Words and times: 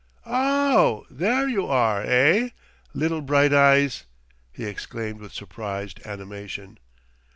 "Ow, 0.25 1.05
there 1.11 1.47
you 1.47 1.67
are, 1.67 2.01
eigh, 2.03 2.53
little 2.91 3.21
bright 3.21 3.53
eyes!" 3.53 4.05
he 4.51 4.65
exclaimed 4.65 5.19
with 5.19 5.31
surprised 5.31 5.99
animation. 6.07 6.79